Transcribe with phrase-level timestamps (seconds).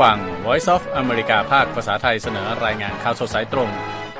[0.00, 3.70] ฟัง Voice of America ภาคภาษาไทยเสนอรายงานข่าวสดสายตรง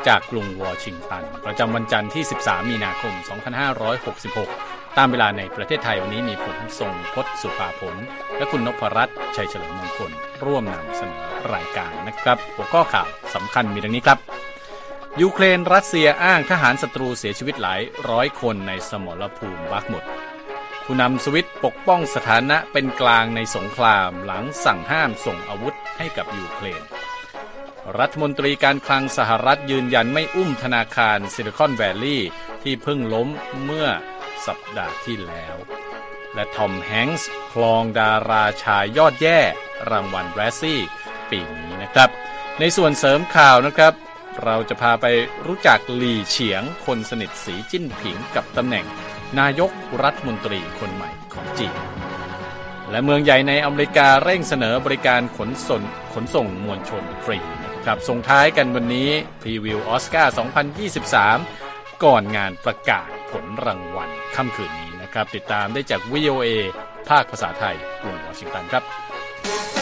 [0.07, 3.15] จากกรุงวอชิงตัน ประจำวันจันทร์ที่ 13 มีนาคม
[4.41, 7.97] 2566 ตามเวลาในประเทศไทยวันนี้มีผมทรงพศสุภาผล
[8.37, 10.11] และคุณนพรัตน์ชัยเฉลิมมงคล
[10.45, 11.23] ร่วมนำเสนอ
[11.55, 14.19] รายการนะครับ หัวข้อข่าวสำคัญมีดังนี้ครับ
[15.21, 20.05] ยูเครนรัสเซียอ้างทหารศัตรูเสียชีวิตหลายร้อยคนในสมรภูมิบักหมด
[20.91, 26.83] ผู้นำสวิสปกป้องสถานะเป็นกลางในสงครามหลังสั่งห้ามส่งอาวุธให้กับยูเครน
[27.99, 32.29] รัฐมนตรีการคลังสหรัฐยืนยันไม่อุ้มธนาคารซิลิคอนแวลลีย์
[32.63, 33.29] ที่เพิ่งล้ม
[33.65, 33.89] เมื่อ
[34.47, 35.57] สัปดาห์ที่แล้ว
[36.35, 39.41] และทอมแฮงส์ครองดาราชายยอดแย่
[39.91, 40.81] รางวัลแรซซี่
[41.31, 42.11] ปีนี้นะครับ
[42.59, 43.95] ในส่วนเสริมข่าวนะครับ
[44.45, 45.07] เราจะพาไป
[45.47, 48.87] รู้จักหลี่เฉียงคนสนิทสีจิ้นผิงกับตำแหน่ง
[49.41, 51.77] นายกรัฐมนตรีคนใหม่ของจีน
[52.91, 55.83] และเมืองใหญ่ในอเมริกาเร่งเสนอบริการขนส่ง
[56.15, 59.11] ขนส่งมวลชนฟรีนะครับส่งท้ายกันวันนี้
[59.43, 60.35] พรีวิวออสการ์
[61.39, 66.49] 2023 ก่อนงานประกาศผลรางวัลค่ำคืนนี้นะครับ ติดตามได้จาก VOA
[67.09, 69.78] ภาคภาษาไทยกรุงวอชิงตันครับ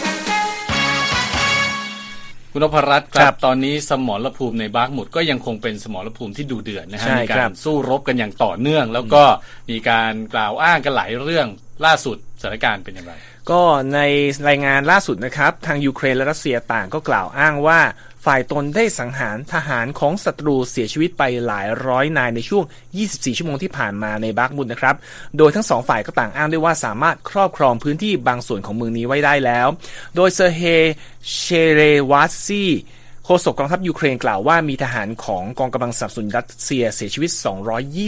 [2.57, 9.23] คุณนพรัตน์คครัรับบตอนนี้สมรภูมิในบาร์กหมุดก็ยังคงเป็นสมรภูมิที่ดูเดือดนะฮะใช่มีครัการบสู้รบกันอย่างต่อเนื่อง แล้วก็
[9.71, 11.47] มีการกล่าวอ้างกันหลายเรื่อง
[11.85, 13.13] ล่าสุดสถานการณ์เป็นอย่างไร
[13.51, 13.63] ก็
[13.95, 14.01] ใน
[14.49, 17.81] รายงานล่าสุดนะครับ ทางยูเครนและรัสเซียต่างก็กล่าวอ้างว่า
[18.27, 22.65] ฝ่ายตนได้สังหารทหารของศัตรูเสียชีวิตไปหลายร้อยนายในช่วง
[23.01, 24.97] 24 ชั่วโมงที่ผ่านมาในบากมุดนะครับ
[25.39, 29.69] โดยทั้งสองฝ่ายก็ต่างอ้างด้วยว่าสามารถครอบครองพื้นที่บางส่วนของเมืองนี้ไว้ได้แล้ว
[30.17, 30.63] โดยเซอร์เฮ
[31.39, 32.65] เชเรวัสซี
[33.29, 37.31] โฆษกกองทัพยูเครนกล่าวว่ามีทหารของกองกำลังสนับสนุนรัสเซียเสียชีวิต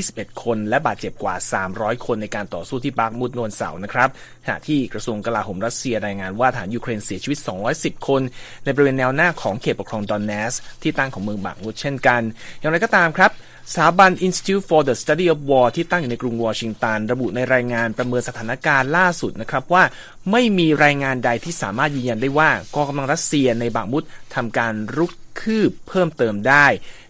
[0.02, 1.34] 221 คน และบาดเจ็บกว่า
[1.70, 4.08] 300 คนในการต่อสู้ที่บัคมุตวันเสาร์นะครับ
[4.44, 7.38] ขณะที่กระทรวงกลาโหมรัสเซียรายงานว่าทหารยูเครนเสียชีวิต
[7.74, 8.22] 210 คน
[8.64, 12.22] ในบริเวณแนวหน้าของเขตปกครองโดเนตสก์ ที่ตั้งของเมืองบาร์กมุดเช่นกัน
[12.58, 13.30] อย่างไรก็ตามครับ
[13.72, 19.82] สถาบัน Institute for the Study of War ที่ตั้งอยู่ในกรุงวอชิงตัน ระบุในรายงานประเมินสถานการณ์ล่าสุดนะครับว่า
[20.30, 24.02] ไม่มีรายงานใดที่สามารถยืนยันได้ว่ากองกำลังรัสเซียในบัคมุต
[24.34, 26.66] ทำการรุกคืบเพิ่มเติมได้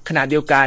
[0.08, 0.66] ขณะเดียวกัน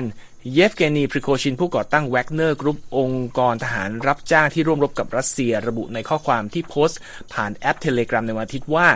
[0.53, 7.00] เยฟเกนีพริโกชินผู้ก่อตั้งแวกเนอร์กรุ๊ปองค์กรทหารรับจ้างที่ร่วมรบกับรัสเซีย ระบุในข้อความที่โพสต์
[7.34, 8.88] ผ่านแอปเทเลกรา m ในวันอาทิตย์ว่า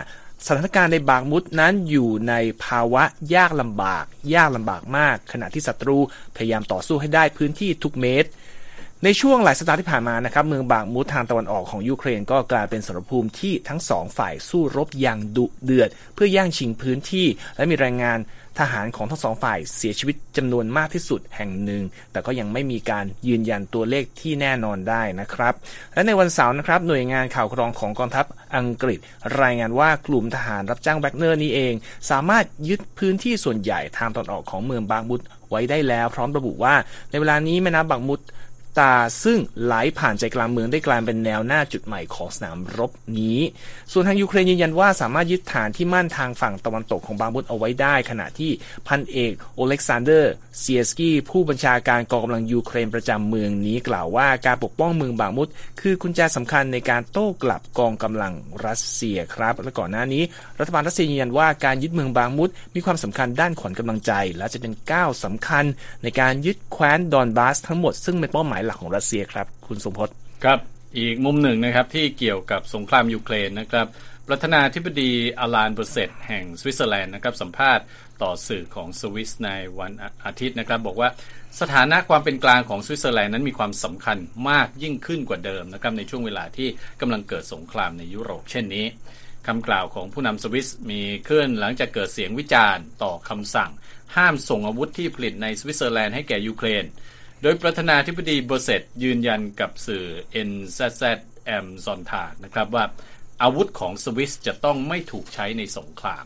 [0.44, 3.02] สถานการณ์ในบัคมุตนั้นอยู่ในภาวะ
[3.34, 4.04] ยากลำบาก
[4.34, 5.98] ยากลำบากมาก ขณะที่ศัตรู
[6.36, 8.28] พยายามต่อสู้ให้ได้พื้นที่ทุกเมตร
[9.04, 17.26] ในช่วงหลายสัปดาห์ที่ผ่านมานะครับเมืองบัคมุตทางตะวันออกของยูเครนก็กลายเป็นสมรภูมิที่ทั้งสองฝ่ายสู้รบอย่างดุเดือด เพื่อย่างชิงพื้นที่
[17.56, 18.18] และมีแรายงาน
[18.58, 25.54] ทหารของทั้งสองฝ่ายเสียชีวิตจำนวนมากที่สุดแห่งหนึ่ง แต่ก็ยังไม่มีการยืนยันตัวเลขที่แน่นอนได้นะครับ
[25.94, 28.26] และในวันเสาร์นะครับหน่วยงานข่าวกรองของกองทัพ
[28.56, 28.98] อังกฤษ
[29.42, 31.74] รายงานว่ากลุ่มทหารรับจ้างแวกเนอร์นี้เอง
[32.10, 35.20] สามารถยึดพื้นที่ส่วนใหญ่ทางตอนออกของเมืองบางมุด
[35.50, 36.74] ไว้ได้แล้ว พร้อมระบุว่า
[37.10, 38.20] ในเวลานี้แม่น้ำบางมุด
[38.78, 38.94] ตา
[39.24, 43.38] ซึ่งไหลผ่านใจกลางเมืองได้กลายเป็นแนวหน้าจุดใหม่ของสนามรบนี้
[43.92, 48.50] ส่วนทางยูเครนยืนยันว่าสามารถยึดฐานที่มั่นทางฝั่งตะวันตกของบัคมุตเอาไว้ได้ ขณะที่
[48.88, 55.48] พันเอกโอเล็กซานเดอร์เซียร์สกี้ผู้บัญชาการกองกำลังยูเครนประจำเมืองนี้กล่าวว่าการปกป้องเมืองบัคมุต
[55.80, 58.32] คือกุญแจสำคัญในการโต้กลับกองกำลัง
[58.66, 60.22] รัสเซียครับ และก่อนหน้านี้
[60.58, 65.64] รัฐบาลรัสเซียยืนยันว่าการยึดเมืองบัคมุตมีความสำคัญด้านขวัญกำลังใจ และจะเป็นก้าวสำคัญ
[66.02, 70.08] ในการยึดแคว้นดอนบาสทั้งหมดซึ่งเป็นเป้าหมายหลักของรัสเซียครับ คุณสมพศ
[70.44, 70.58] ครับ
[70.98, 73.86] อีกมุมหนึ่งนะครับที่เกี่ยวกับสงครามยูเครนนะครับ
[74.28, 77.84] ประธานาธิบดีอาลานเบอร์เซตแห่งสวิตเซอร์แลนด์นะครับสัมภาษณ์
[78.22, 79.92] ต่อสื่อของสวิสในวัน
[80.24, 81.08] อาทิตย์นะครับ บอกว่า
[81.60, 84.18] สถานะความเป็นกลางของสวิตเซอร์แลนด์นั้นมีความสำคัญ
[84.50, 86.68] มากยิ่งขึ้นกว่าเดิมนะครับในช่วงเวลาที่
[87.00, 88.86] กำลังเกิดสงครามในยุโรปเช่นนี้
[89.46, 93.70] คำกล่าวของผู้นำสวิสมีขึ้นหลังจากเกิดเสียงวิจารณ์ต่อคำสั่ง
[94.16, 96.84] ห้ามส่งอาวุธที่ผลิตในสวิตเซอร์แลนด์ให้แก่ยูเครน
[97.46, 100.04] โดยประธานาธิบดีเบอร์เซตยืนยันกับสื่อ
[100.48, 102.84] NZZM ซอนทานะครับว่า
[103.42, 106.24] อาวุธของสวิสจะต้องไม่ถูกใช้ในสงคราม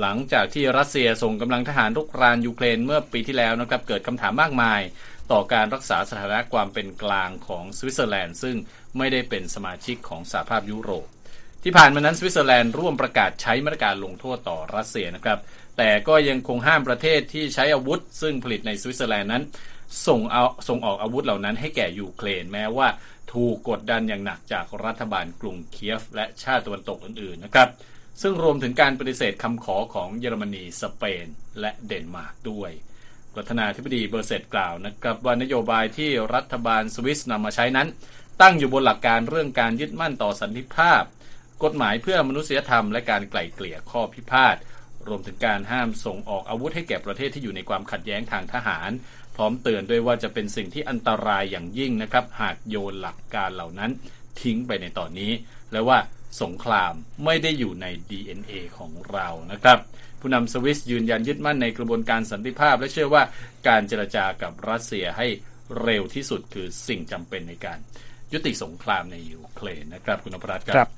[0.00, 4.80] หลังจากที่รัสเซียส่งกำลังทหารรุกรานยูเครนเมื่อปีที่แล้วนะครับเกิดคำถามมากมาย
[5.32, 8.56] ต่อการรักษาสถานะความเป็นกลางของสวิตเซอร์แลนด์ ซึ่ง
[8.98, 11.06] ไม่ได้เป็นสมาชิกของสหภาพยุโรป
[11.62, 15.38] ที่ผ่านมานั้นสวิตเซอร์แลนด์ร่วมประกาศใช้มาตรการลงโทษต่อรัสเซียนะครับ
[15.78, 19.44] แต่ก็ยังคงห้ามประเทศที่ใช้อาวุธ ซึ่งผลิตในสวิตเซอร์แลนด์นั้น
[20.06, 22.88] ส่งเอาส่งออกอาวุธเหล่านั้นให้แก่ยูเครนแม้ว่า
[23.32, 27.68] ถูกกดดันอย่างหนักจากรัฐบาลกรุงเคียฟ และชาติตะวันตกอื่นๆนะครับ
[28.22, 31.26] ซึ่งรวมถึงการปฏิเสธคำขอของเยอรมนี สเปน
[31.60, 32.70] และเดนมาร์กด้วย
[33.34, 37.88] ประธานาธิบดีเบอร์เซตกล่าวนะครับว่านโยบายที่รัฐบาลสวิสนำมาใช้นั้น
[38.40, 41.02] ตั้งอยู่บนหลักการเรื่องการยึดมั่นต่อสันติภาพ
[41.64, 44.56] กฎหมายเพื่อมนุษยธรรมและการไกล่เกลี่ยข้อพิพาท
[45.08, 48.90] รวมถึงการห้ามส่งออกอาวุธให้แก่ประเทศที่อยู่ในความขัดแย้งทางทหาร
[49.40, 53.90] ร้อมเตือนด้วยว่าจะเป็นสิ่งที่อันตรายอย่างยิ่งนะครับ หากโยนหลักการเหล่านั้น
[54.40, 55.32] ทิ้งไปในตอนนี้
[55.72, 55.98] และว่า
[56.42, 56.92] สงคราม
[57.24, 59.78] ไม่ได้อยู่ใน DNA ของเรานะครับ
[60.20, 63.22] ผู้นำสวิสยืนยันยึดมั่นในกระบวนการสันติภาพ และเชื่อว่า
[63.68, 65.26] การเจรจากับรัสเซียให้
[65.82, 67.78] เร็วที่สุดคือสิ่งจำเป็นในการ
[68.32, 70.90] ยุติสงครามในยูเครนนะครับ คุณอภรัตน์ครับ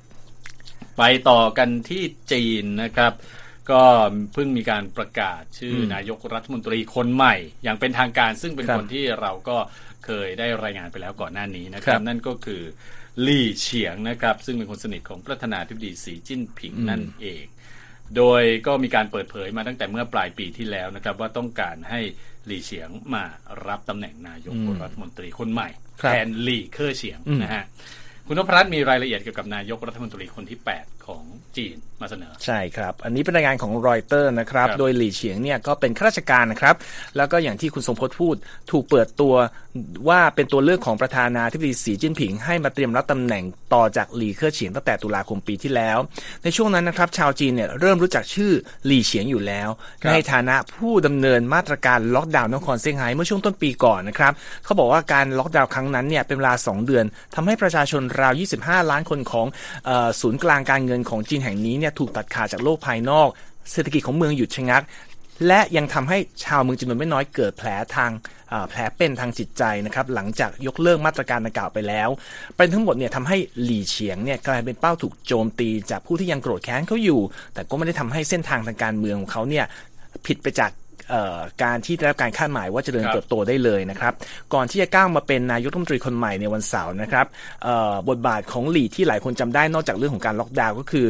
[0.98, 2.02] ไปต่อกันที่
[2.32, 3.12] จีนนะครับ
[3.70, 3.82] ก็
[4.32, 9.56] เพิ่งมีการประกาศชื่อนายกรัฐมนตรีคนใหม่ อย่างเป็นทางการซึ่งเป็นครับคนที่เราก็
[10.04, 12.62] เคยได้รายงานไปแล้วก่อนหน้านี้นะครับ นั่นก็คือ
[13.26, 17.44] ลี่เฉียงนะครับ ซึ่งเป็นคนสนิทของประธานาธิบดีสีจิ้นผิงนั่นเอง
[18.16, 22.00] โดยก็มีการเปิดเผยมาตั้งแต่เมื่อปลายปีที่แล้วนะครับ ว่าต้องการให้
[22.46, 23.24] หลี่เฉียงมา
[23.66, 25.68] รับตำแหน่งนายกรัฐมนตรีคนใหม่
[26.02, 27.64] ครับแทนหลี่เคอร์เฉียงอืมนะฮะ
[28.32, 31.22] คุณนพรัตน์มีรายละเอียดเกี่ยวกับนายกรัฐมนตรีคนที่ 8 ของ
[31.56, 36.74] จีนมาเสนอ ใช่ครับ อันนี้เป็นรายงานของรอยเตอร์นะครับครับ โดยหลี่เฉียงเนี่ยก็เป็นข้าราชการนะครับ
[37.16, 38.36] แล้วก็อย่างที่คุณสมพศพูด
[38.70, 39.34] ถูกเปิดตัว
[40.08, 43.44] ว่าเป็นตัวเลือกของประธานาธิบดีสีจิ้นผิง ให้มาเตรียมรับตำแหน่ง
[43.74, 45.98] ต่อจากหลี่เคอร์เฉียงตั้งแต่ตุลาคมปีที่แล้ว
[46.42, 48.52] ในช่วงนั้นนะครับ ชาวจีนเนี่ยเริ่มรู้จักชื่อ
[48.86, 49.68] หลี่เฉียงอยู่แล้ว
[50.02, 54.32] ครับในฐานะผู้ดำเนินมาตรการล็อกดาวน์นครเซี่ยงไฮ้เมื่อช่วงต้นปีก่อนนะครับ
[54.64, 58.32] เขาบอกว่าการล็อกดาวน์ครั้งนั้นเนี่ยเป็นเวลา 2 เดือนทำให้ประชาชนราว
[58.62, 59.46] 25 ล้านคนของ
[60.20, 63.28] ศูนย์กลางการเงินของจีนแห่งนี้เนี่ยถูกตัดขาดจากโลกภายนอก
[63.72, 64.82] เศรษฐกิจของเมืองหยุดชะงัก
[65.46, 68.10] และยังทำให้ชาวเมืองจำนวนไม่น้อยเกิดแผลทาง
[68.70, 72.08] แผลเป็นทางจิตใจนะครับหลังจากยกเลิกมาตรการดังกล่าวไปแล้ว
[72.56, 77.20] เป็นทั้งหมดเนี่ยทำให้หลี่เฉียงเนี่ยกลายเป็นเป้าถูกโจมตีจากผู้ที่ยังโกรธแค้นเขาอยู่
[77.54, 79.64] แต่ก็ไม่ได้ทำให้เส้นทางทางการเมืองของเขาเนี่ย
[80.26, 80.70] ผิดไปจาก
[81.62, 84.12] การที่ได้รับการคาดหมายว่าจะเดินครับเติบโตได้เลยนะครับ
[84.54, 87.26] ก่อนที่จะก้าวมาเป็นนายกรัฐมนตรีคนใหม่ในวันเสาร์นะครับ
[88.08, 91.06] บทบาทของหลีที่หลายคนจำได้นอกจากเรื่องของการล็อกดาวน์ก็คือ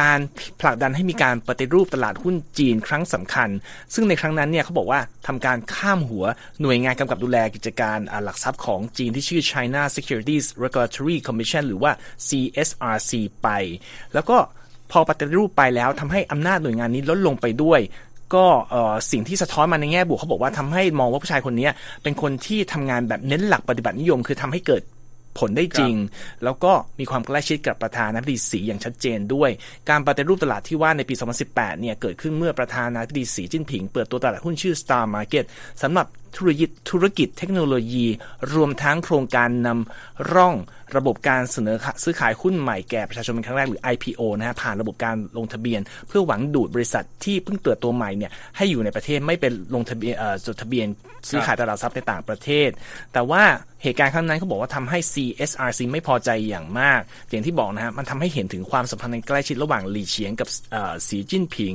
[0.00, 0.20] การ
[0.60, 3.48] ผลักดันให้มีการปฏิรูปตลาดหุ้นจีนครั้งสำคัญ
[3.94, 6.24] ซึ่งในครั้งนั้นเนี่ยเขาบอกว่าทำการข้ามหัว
[6.60, 11.92] หน่วยงานกำกับดูแลกิจการหลักทรัพย์ของจีนที่ชื่อ China Securities Regulatory Commission หรือว่า
[12.28, 13.12] CSRC
[13.42, 13.48] ไป
[14.14, 14.36] แล้วก็
[14.90, 17.80] พอปฏิรูปไปแล้วทำให้อำนาจหน่วยงานนี้ลดลงไปด้วย
[18.34, 18.44] ก็
[19.12, 21.68] สิ่งที่สะท้อนมาในแง่บวกเขาบอกว่าทำให้มองว่าผู้ชายคนนี้
[22.02, 24.82] เป็นคนที่ทำงานแบบเน้นหลักปฏิบัตินิยม คือทำให้เกิด
[25.38, 25.94] ผลได้จริง
[26.44, 29.50] แล้วก็มีความใกล้ชิดกับประธานาธิบดีสีอย่างชัดเจนด้วย
[29.90, 31.14] การปฏิรูปตลาดที่ว่าในปี
[31.48, 35.44] 2018 เนี่ย เกิดขึ้นเมื่อประธานาธิบดีสีจิ้นผิง เปิดตัวตลาดหุ้นชื่อ Star Market
[35.82, 36.06] สำหรับ
[36.36, 38.06] ธุรกิจธุรกิจเทคโนโลยี
[38.54, 40.54] รวมทั้งโครงการนำร่อง
[40.96, 50.14] ระบบการเสนอซื้อขายหุ้นใหม่แก่ประชาชนเป็นครั้งแรกหรือ IPO นะฮะผ่านระบบการลงทะเบียน เพื่อหวังดูดบริษัทที่เพิ่งเปิดตัวใหม่เนี่ยให้อยู่ในประเทศไม่เป็นลงทะเบียน
[50.46, 50.86] จดทะเบียน
[51.28, 52.68] ซื้อขายตลาดทรัพย์ในต่างประเทศ
[53.12, 53.42] แต่ว่า
[53.82, 57.00] เหตุการณ์ครั้งนั้นเขาบอกว่าทำให้ CSRC ไม่พอใจอย่างมาก
[57.30, 60.48] อย่างที่บอกนะฮะมันทำให้เห็นถึงความสัมพันธ์อันใกล้ชิดระหว่างหลี่เฉียงกับ
[61.08, 61.74] สีจิ้นผิง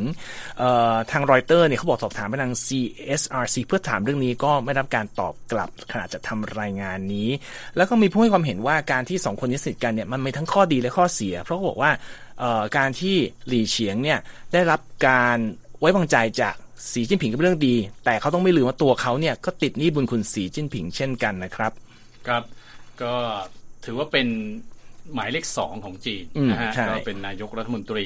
[1.11, 7.29] ทางรอยเตอร์เนี่ยเขาบอกสอบถามไปทาง CSRC เพื่อถามเรื่องนี้ก็ไม่ได้รับการตอบกลับขณะจะทำรายงานนี้
[7.75, 11.91] แล้วก็มีผู้ให้ความเห็นว่าการที่สองคนนี้สนิทกันเนี่ยมันมีทั้งข้อดีและข้อเสีย เพราะเขาบอกว่า
[12.39, 13.15] เอ่อการที่
[13.47, 14.19] หลี่เฉียงเนี่ย
[14.53, 15.37] ได้รับการ
[15.79, 16.55] ไว้วางใจจาก
[16.91, 21.71] สีจิ้นผิงก็เป็นเรื่องดี แต่เขาต้องไม่ลืมว่าตัวเขาเนี่ยก็ติดหนี้บุญคุณสีจิ้นผิงเช่นกันนะครับ
[22.27, 22.43] ครับ
[23.01, 23.13] ก็
[23.85, 24.27] ถือว่าเป็น
[25.13, 28.05] หมายเลขสองของจีนอืมนะฮะใช่ก็เป็นนายกรัฐมนตรี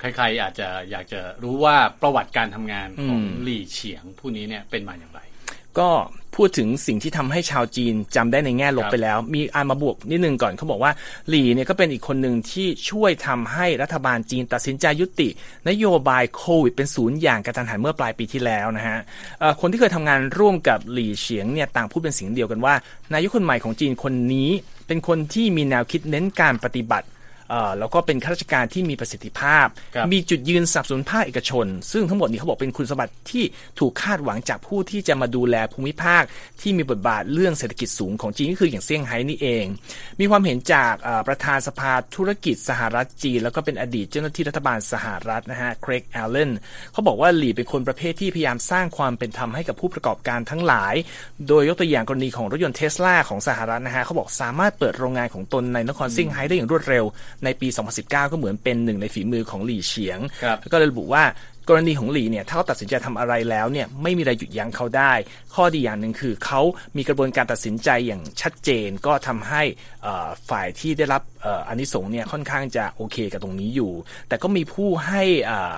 [0.00, 5.20] ใครๆอาจจะอยากจะรู้ว่าประวัติการทำงานของหลี่เฉียงผู้นี้เนี่ยเป็นมาอย่างไร
[5.78, 5.90] ก็
[6.36, 10.92] พูดถึงสิ่งที่ทำให้ชาวจีนจำได้ในแง่ลบครับไปแล้ว มีอ่านมาบวกนิดนึงก่อนเขาบอกว่า
[11.28, 15.28] หลี่เนี่ยก็เป็นอีกคนหนึ่งที่ช่วยทำให้รัฐบาลจีนตัดสินใจยุติ
[15.68, 18.98] นโยบายโควิดเป็นศูนย์อย่างกระทันหันเมื่อปลายปีที่แล้วนะฮะ
[19.40, 22.74] เอ่อคนที่เคยทำงานร่วมกับหลี่เฉียงเนี่ยต่างพูดเป็นเสียงเดียวกันว่า
[23.12, 24.50] นายกคนใหม่ของจีนคนนี้
[24.86, 27.18] เป็นคนที่มีแนวคิดเน้นการปฏิบัติเอ่อ
[27.78, 33.44] แล้วก็เป็นข้าราชการที่มีประสิทธิภาพครับมีจุดยืนสนับสนุนภาคเอกชน ซึ่งทั้งหมดนี้เขาบอกเป็นคุณสมบัติที่
[33.78, 36.22] ถูกคาดหวังจากผู้ที่จะมาดูแลภูมิภาค
[36.60, 39.64] ที่มีบทบาทเรื่องเศรษฐกิจสูงของจีนก็คืออย่างเซี่ยงไฮ้นี่เอง
[40.20, 46.50] มีความเห็นจากเอ่อประธานสภาธุรกิจสหรัฐจีน แล้วก็เป็นอดีตเจ้าหน้าที่รัฐบาลสหรัฐนะฮะเครกแอลเลน
[46.92, 50.94] เขาบอกว่าหลี่เป็นคนประเภทที่พยายามสร้างความเป็นธรรมให้กับผู้ประกอบการทั้งหลาย
[51.48, 57.04] โดยยกตัวอย่างกรณีของรถยนต์เทสลาของสหรัฐนะฮะเขาบอกสามารถเปิดโรงงานของตนในนครเซี่ยงไฮ้ได้อย่างรวดเร็ว
[57.44, 61.24] ในปี 2019 ก็เหมือนเป็นหนึ่งในฝีมือของหลี่เฉียงครับแล้วก็เลยระบุว่า
[61.68, 65.12] กรณีของหลี่เนี่ยถ้าเขาตัดสินใจทำอะไรแล้วเนี่ยไม่มีอะไรหยุดยั้งเขาได้
[65.54, 66.60] ข้อดีอย่างหนึ่งคือเขา
[66.96, 69.62] มีกระบวนการตัดสินใจอย่างชัดเจน ก็ทำให้
[70.02, 73.92] เอ่อฝ่ายที่ได้รับเอ่ออานิสงส์เนี่ยค่อนข้างจะโอเคกับตรงนี้อยู่
[74.28, 75.76] แต่ก็มีผู้ให้อ่า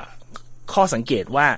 [0.72, 1.48] ข้อสังเกตว่า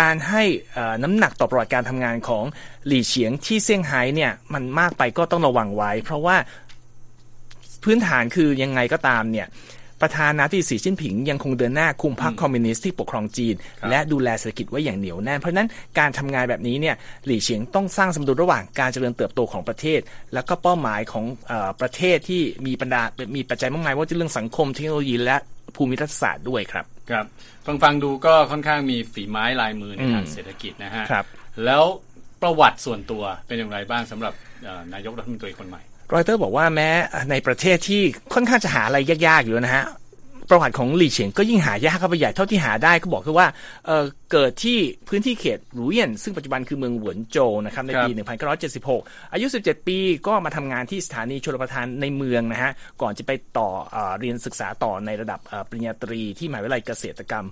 [0.00, 0.42] การให้
[0.72, 2.44] เอ่อน้ำหนักต่อประวัติการทำงานของ
[2.86, 6.36] หลี่เฉียงที่เซี่ยงไฮ้เนี่ยมันมากไปก็ต้องระวังไว้ เพราะว่า
[7.84, 9.46] พื้นฐานคือยังไงก็ตามเนี่ย
[10.02, 13.54] ประธานาธิบดีสีจิ้นผิงยังคงเดินหน้าคุมพรรคคอมมิวนิสต์ที่ปกครองจีน
[13.90, 16.96] และดูแลเศรษฐกิจไว้อย่างเหนียวแน่น เพราะฉะนั้นการทำงานแบบนี้เนี่ย
[17.26, 20.00] หลี่เฉียงต้องสร้างสมดุลระหว่างการเจริญเติบโตของประเทศ
[20.34, 23.02] แล้วก็เป้าหมายของเอประเทศที่มีปัญหา
[23.36, 25.36] มีปัจจัยมากมายว่าจะเรื่องสังคมเทคโนโลยีและ
[25.76, 27.26] ภูมิรัฐศาสตร์ด้วยครับครับ
[27.66, 31.24] ฟังฟังดูก็ค่อนข้างมีฝีไม้ลายมือในทางเศรษฐกิจนะฮะครับ
[31.64, 31.84] แล้ว
[32.42, 34.34] ประวัติส่วนตัวเป็นอย่างไรบ้างสำหรับ
[34.94, 35.82] นายกรัฐมนตรีคนใหม่
[36.14, 36.88] รอยเตอร์บอกว่าแม้
[37.30, 38.02] ในประเทศที่
[38.34, 39.86] ค่อนข้างจะหาอะไรยากๆอยู่นะฮะ
[40.50, 43.48] ประวัติของหลี่เฉียงก็ยิ่งหายากเข้าไปใหญ่เท่าที่หาได้ก็บอกคือว่า
[43.86, 44.78] เเกิดที่
[45.08, 48.10] พื้นที่เขตหรูเยี่ยนซึ่งปัจจุบันคือเมืองหวนโจวนะครับในปี
[48.72, 57.46] 1976 อายุ 17 ปีก็มาทำงานที่สถานีชลประทานในเมืองนะฮะก่อนจะไปต่ออเรียนศึกษาต่อในระดับปริญญาตรีที่มหาวิทยาลัยเกษตรกรรม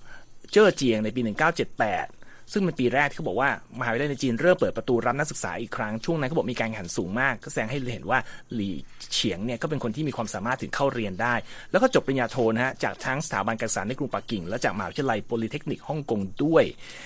[0.53, 2.20] เจ้อเจียงในปี 1978
[2.53, 8.19] ซึ่งเป็นปีแรกที่เขาบอกว่ามหาวิทยาลัยในจีนเริ่มเปิดประตูรับนักศึกษาอีกครั้งช่วงนั้นเขาบอกมีการแข่งขันสูงมาก ก็แสดงให้เห็นว่า
[8.55, 8.75] หลี่
[9.13, 11.35] เฉียงเนี่ยก็เป็นคนที่มีความสามารถถึงเข้าเรียนได้
[11.71, 16.65] แล้วก็จบปริญญาโทนะฮะจากทั้งสถาบันการศึกษาในกรุงปักกิ่ง และจากมหาวิทยาลัยโพลิเทคนิคฮ่องกงด้วย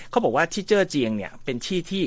[0.09, 2.03] เขาบอกว่าที่เจ้อเจียงเนี่ยเป็นที่ที่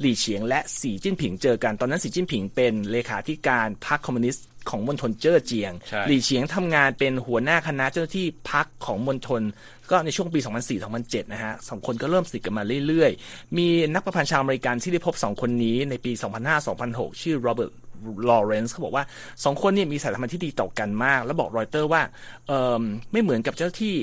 [0.00, 5.72] หลี่เฉียงและสีจิ้นผิงเจอกันตอนนั้นสีจิ้นผิงเป็นเลขาธิการพรรคคอมมิวนิสต์ ของมณฑลเจ้อเจียง
[6.06, 9.42] หลี่เฉียงทำงานเป็นหัวหน้าคณะเจ้าหน้าที่พรรคของมณฑล
[9.90, 10.40] ก็ในช่วงปี
[10.86, 16.12] 2004-2007 นะฮะสองคนก็เริ่มสนิทกันมาเรื่อยๆ มีนักประพันธ์ชาวอเมริกันที่ได้พบสองคนนี้ในปี
[16.66, 17.72] 2005-2006 ชื่อโรเบิร์ต
[18.28, 19.04] ลอเรนซ์เขาบอกว่า
[19.44, 22.02] สองคนนี่มีสายสัมพันธ์ที่ดีต่อกันมาก แล้วบอกรอยเตอร์ว่า
[23.12, 23.94] ไม่เหมือนกับเจ้าที่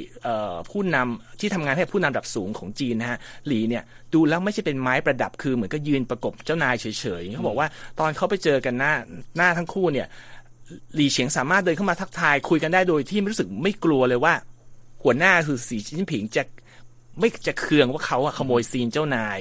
[0.71, 3.83] ผู้นำที่ทำงานให้ผู้นำระดับสูงของจีนนะฮะหลี่เนี่ย
[4.13, 6.85] ดูแล้วไม่ใช่เป็นไม้ประดับคือเหมือนก็ยืนประกบเจ้านายเฉ
[7.21, 7.67] ยๆเขาบอกว่า
[7.99, 8.93] ตอนเขาไปเจอกันหน้า
[9.37, 10.07] หน้าทั้งคู่เนี่ย
[10.95, 14.33] หลี่เฉียงสามารถเดินเข้ามาทักทายคุยกันได้โดยที่ไม่รู้สึกไม่กลัวเลยว่า
[15.03, 16.43] หัวหน้าคือสีจิ้นผิงจะ
[17.19, 19.39] ไม่จะเคืองว่าเขาขโมยซีนเจ้านาย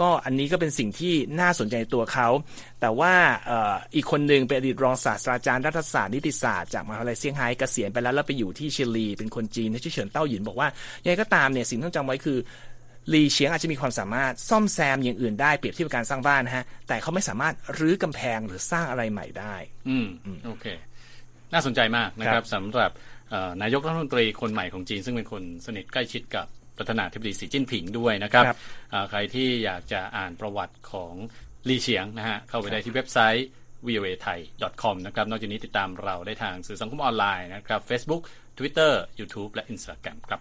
[0.00, 2.28] ก็อันนี้ก็เป็นสิ่งที่น่าสนใจตัวเขา
[2.80, 3.12] แต่ว่า
[3.94, 10.68] อีกคนหนึ่งเป็นอดีตรองศาสตราจารย์รัฐศาสตร์นิติศาสตร์จากมหาวิทยาลัยเซี่ยงไฮ้เกษียณไปแล้วแล้วไปอยู่ที่ชิลี เป็นคนจีนที่ชื่อเฉินเต้าหยินบอกว่า
[11.02, 12.38] ยังไงก็ตามเนี่ยสิ่งที่ต้องจำไว้คือ
[13.12, 19.54] ลีเฉียงอาจจะมีความสามารถซ่อมแซมอย่างอื่นได้เปรียบเทียบการสร้างบ้านนะฮะ แต่เขาไม่สามารถรื้อกำแพงหรือสร้างอะไรใหม่ได้
[19.88, 20.06] อืม
[20.46, 20.66] โอเค
[21.52, 22.90] น่าสนใจมากนะครับสำหรับ
[23.62, 26.46] นายกรัฐมนตรีคนใหม่ของจีน ซึ่งเป็นคนสนิทใกล้ชิดกับ
[26.78, 28.56] ประธานาธิบดีสีจิ้นผิงด้วยนะครับรบ
[29.10, 31.14] ใครที่อยากจะอ่านประวัติของ
[31.68, 33.46] ลีเฉียงนะฮะเข้าไปได้ที่เว็บไซต์
[33.86, 34.38] voa thai
[34.82, 38.22] com นะครับนอกจากนี้ติดตามเราได้ทางสื่อสังคมออนไลน์นะครับ Facebook
[38.58, 40.40] Twitter YouTube และ Instagram ครับ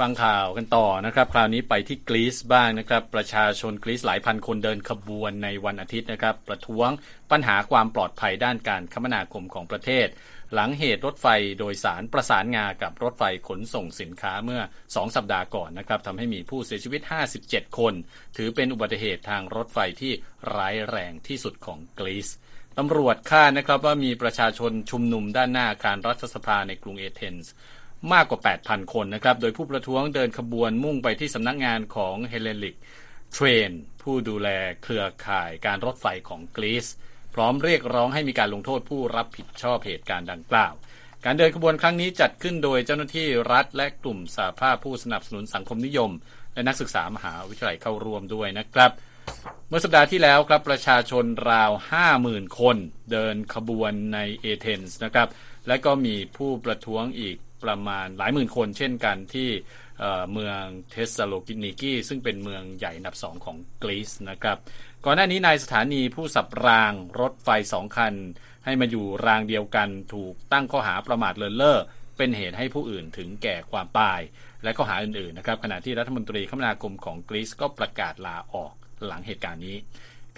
[0.00, 6.90] ฟังข่าวกันต่อนะครับ คราวนี้ไปที่กรีซบ้างนะครับ ประชาชนกรีซหลายพันคนเดินขบวนในวันอาทิตย์นะครับ ประท้วง
[7.30, 10.06] ปัญหาความปลอดภัยด้านการคมนาคมของประเทศ
[10.54, 11.26] หลังเหตุรถไฟ
[11.58, 17.00] โดยสารประสานงากับรถไฟขนส่งสินค้าเมื่อ 2 สัปดาห์ก่อนนะครับทำให้มีผู้เสียชีวิต
[17.40, 17.94] 57 คน
[18.36, 20.12] ถือเป็นอุบัติเหตุทางรถไฟที่
[20.56, 22.28] ร้ายแรงที่สุดของกรีซ
[22.80, 27.52] ตำรวจคาดนะครับว่ามีประชาชนชุมนุมด้านหน้าอาคารรัฐสภาในกรุงเอเธนส์
[28.12, 32.76] มากกว่า 8,000 คนนะครับ โดยผู้ประท้วงเดินขบวนมุ่งไปที่สำนักงานของ Hellenic
[33.32, 33.70] Train
[34.02, 34.48] ผู้ดูแล
[34.82, 36.86] เครือข่ายการรถไฟของกรีซ
[37.34, 40.74] พร้อมเรียกร้องให้มีการลงโทษผู้รับผิดชอบเหตุการณ์ดังกล่าว
[41.24, 46.10] การเดินขบวนครั้งนี้จัดขึ้นโดยเจ้าหน้าที่รัฐและกลุ่มสหภาพผู้สนับสนุนสังคมนิยม
[46.54, 48.92] และนักศึกษามหาวิทยาลัยเข้าร่วมด้วยนะครับ
[49.68, 51.70] เมื่อสัปดาห์ที่แล้วครับประชาชนราว
[52.14, 52.76] 50,000 คน
[53.12, 55.28] เดินขบวนในเอเธนส์นะครับ
[55.68, 59.50] และก็มีผู้ประท้วงอีกประมาณหลายหมื่นคนเช่นกันที่
[60.32, 64.58] เมืองเทสซาโลกินิกีซึ่งเป็นเมืองใหญ่อันดับสองของกรีซนะครับ
[65.04, 68.14] ก่อนหน้านี้นายสถานีผู้สับรางรถไฟสองคัน
[68.64, 71.78] ให้มาอยู่รางเดียวกันถูกตั้งข้อหาประมาทเลินเล่อ
[72.16, 74.20] เป็นเหตุให้ผู้อื่นถึงแก่ความตาย
[74.62, 78.72] และข้อหาอื่นๆนะครับขณะที่รัฐมนตรีคมนาคมของกรีซก็ประกาศลาออก
[79.06, 79.76] หลังเหตุการณ์นี้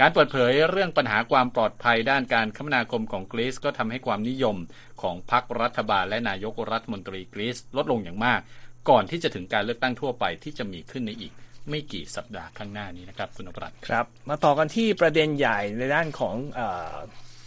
[0.00, 4.56] การเปิดเผยเรื่องปัญหาความปลอดภัยด้านการคมนาคมของกรีซก็ทำให้ความนิยม
[5.02, 8.40] ของพรรครัฐบาลและนายกรัฐมนตรีกรีซลดลงอย่างมาก
[8.88, 11.32] ก่อนที่จะถึงการเลือกตั้งทั่วไปที่จะมีขึ้นในอีก
[11.68, 16.36] ไม่กี่สัปดาห์ข้างหน้านี้นะครับคุณอภรัตครับ มาต่อกันที่ประเด็นใหญ่ในด้านของ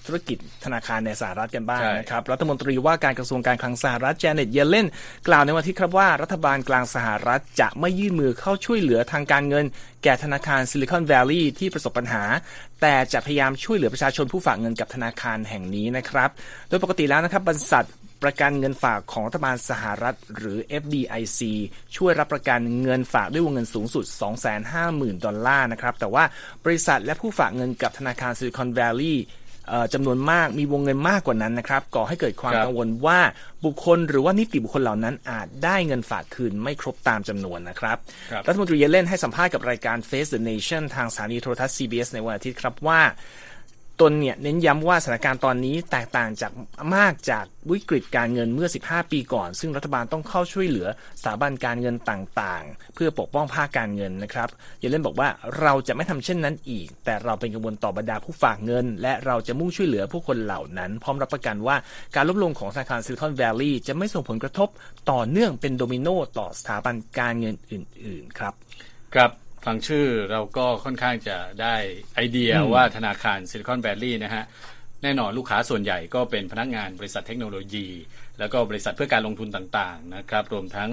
[0.06, 4.88] ธุรกิจธนาคารในสหรัฐกันบ้างนะครับรัฐมนตรีว่าการกระทรวงการคลังสหรัฐแจเน็ตเยเลน
[5.28, 9.66] กล่าวในวันอาทิตย์ครับว่ารัฐบาลกลางสหรัฐจะไม่ยื่นมือเข้าช่วยเหลือทางการเงิน
[10.04, 12.24] แก่ธนาคารซิลิคอนแวลลีย์ที่ประสบปัญหา
[12.82, 16.30] แต่จะพยายามช่วยเหลือประชาชนผู้ฝากเงินกับธนาคารแห่งนี้นะครับ
[16.70, 17.86] โดยปกติแล้วนะครับบริษัท
[18.24, 21.40] ประกันเงินฝากของรัฐบาลสหรัฐ หรือ FDIC
[21.98, 24.06] ช่วยรับประกันเงินฝากด้วยวงเงินสูงสุด
[24.66, 26.24] 250,000 ดอลลาร์นะครับ แต่ว่า
[26.66, 29.24] บริษัทและผู้ฝากเงินกับธนาคารซิลิคอนแวลลีย์
[29.94, 33.20] จำนวนมากมีวงเงินมากกว่านั้นนะครับก่อให้เกิดความกังวลว่า
[33.66, 37.98] บุคคลหรือว่านิติบุคคลเหล่านั้นอาจได้เงินฝากคืนไม่ครบตามจำนวนนะครับ
[38.48, 43.02] รัฐมนตรีเยเลนให้สัมภาษณ์กับรายการ Face the Nation ทางสถานีโทรทัศน์ CBS ในวันอาทิตย์ครับว่า
[44.02, 46.52] ตนเนี่ยเน้นย้ำว่าสถานการณ์ตอนนี้แตกต่างจาก
[46.96, 50.88] มากจากวิกฤตการเงินเมื่อ 15 ปีก่อน ซึ่งรัฐบาลต้องเข้าช่วยเหลือ
[51.22, 55.28] สถาบันการเงินต่างๆ เพื่อปกป้องภาคการเงินนะครับอย่าเล่นบอกว่า
[55.62, 61.76] เราจะไม่ทำเช่นนั้นอีก แต่เราเป็นกังวลต่อบรรดาผู้ฝากเงิน และเราจะมุ่งช่วยเหลือผู้คนเหล่านั้น พร้อมรับประกันว่า
[62.16, 64.70] การลดลงของธนาคารซิลิคอนแวลลีย์จะไม่ส่งผลกระทบ
[65.12, 66.08] ต่อเนื่องเป็นโดมิโน
[66.38, 68.54] ต่อสถาบันการเงินอื่น ๆ ครับ
[69.14, 71.76] ครับ ฟังชื่อเราก็ค่อนข้างจะได้
[72.16, 74.44] ไอเดียว่าธนาคารซิลิคอนแวลลีย์นะฮะ
[75.04, 77.88] แน่นอนลูกค้าส่วนใหญ่ก็เป็นพนักงานบริษัทเทคโนโลยี
[78.40, 80.90] แล้วก็บริษัทเพื่อการลงทุนต่างๆนะครับรวมทั้ง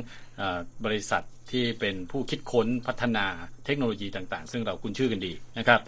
[0.84, 3.26] บริษัทที่เป็นผู้คิดค้นพัฒนา
[3.64, 5.80] เทคโนโลยีต่างๆ ซึ่งเราคุ้นชื่อกันดีนะครับ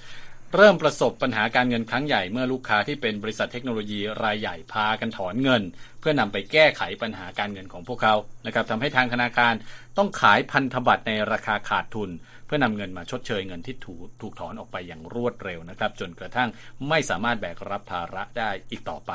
[0.56, 5.62] เริ่มประสบปัญหาการเงินครั้งใหญ่เมื่อลูกค้าที่เป็นบริษัทเทคโนโลยีรายใหญ่พากันถอนเงิน
[6.00, 8.14] เพื่อนำไปแก้ไขปัญหาการเงินของพวกเขา
[8.46, 9.54] นะครับทำให้ทางธนาคาร
[9.98, 12.10] ต้องขายพันธบัตรในราคาขาดทุน
[12.46, 16.48] เพื่อนำเงินมาชดเชยเงินที่ถูกถูกถอนออกไปอย่างรวดเร็วนะครับ จนกระทั่ง
[16.88, 19.12] ไม่สามารถแบกรับภาระได้อีกต่อไป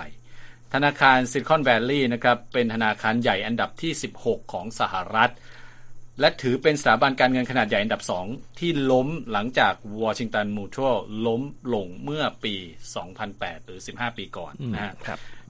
[0.74, 3.91] ธนาคารซิลิคอนแวลลีย์นะครับเป็นธนาคารใหญ่อันดับที่
[4.24, 5.32] 16 ของสหรัฐ
[6.20, 8.26] และถือเป็นสถาบันการเงินขนาดใหญ่อันดับสอง
[8.60, 10.96] ที่ล้มหลังจากวอชิงตันมูทัล
[11.28, 11.42] ล้ม
[11.74, 12.56] ลงเมื่อปี
[13.12, 14.94] 2008 หรือ 15 ปีก่อนนะฮะ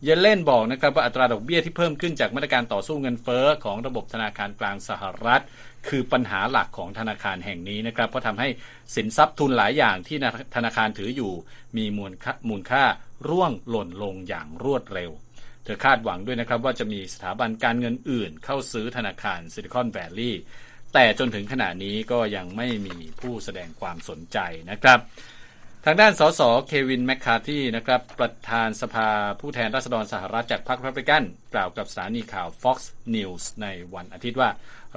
[0.04, 5.44] เยเลนบอกนะครับว่าอัตราดอกเบี้ยที่เพิ่มขึ้นจากมาตรการต่อสู้เงินเฟ้อของระบบธนาคารกลางสหรัฐ
[5.88, 8.48] คือปัญหาหลักของธนาคารแห่งนี้นะครับเพราะทำให้
[8.96, 10.18] สินทรัพย์ทุนหลายอย่างที่
[10.56, 11.34] ธนาคารถืออยู่
[11.78, 12.84] มีมูลค่ามูลค่า
[13.30, 15.12] ร่วงหล่นลงอย่างรวดเร็ว
[15.68, 20.42] เธอคาดหวังด้วยนะครับว่าจะมีสถาบันการเงินอื่น เข้าซื้อธนาคารซิลิคอนแวลลีย์
[20.94, 24.38] แต่จนถึงขณะนี้ก็ยังไม่มีผู้แสดงความสนใจ
[24.72, 25.00] นะครับ
[25.86, 29.10] ทางด้านสสเควินแมคคาที่นะครับประธานสภา
[29.40, 32.78] ผู้แทนราษฎรสหรัฐจากพรรครีพับลิกัน กล่าวกับสถานีข่าว Fox
[33.16, 34.50] News ในวันอาทิตย์ว่า